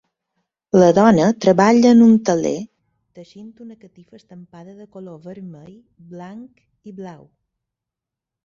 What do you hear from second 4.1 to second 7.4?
estampada de color vermell, blanc i blau.